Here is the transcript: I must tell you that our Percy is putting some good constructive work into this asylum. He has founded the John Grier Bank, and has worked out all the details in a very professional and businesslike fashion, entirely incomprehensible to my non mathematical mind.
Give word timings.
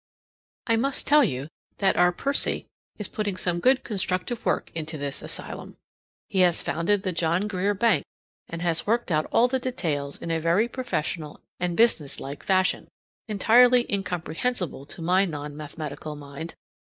I 0.65 0.77
must 0.77 1.05
tell 1.05 1.23
you 1.23 1.47
that 1.77 1.95
our 1.95 2.11
Percy 2.11 2.65
is 2.97 3.07
putting 3.07 3.37
some 3.37 3.59
good 3.59 3.83
constructive 3.83 4.43
work 4.47 4.71
into 4.73 4.97
this 4.97 5.21
asylum. 5.21 5.77
He 6.27 6.39
has 6.39 6.63
founded 6.63 7.03
the 7.03 7.11
John 7.11 7.47
Grier 7.47 7.75
Bank, 7.75 8.03
and 8.49 8.63
has 8.63 8.87
worked 8.87 9.11
out 9.11 9.27
all 9.31 9.47
the 9.47 9.59
details 9.59 10.17
in 10.17 10.31
a 10.31 10.39
very 10.39 10.67
professional 10.67 11.39
and 11.59 11.77
businesslike 11.77 12.41
fashion, 12.41 12.87
entirely 13.27 13.85
incomprehensible 13.93 14.87
to 14.87 15.03
my 15.03 15.23
non 15.25 15.55
mathematical 15.55 16.15
mind. 16.15 16.55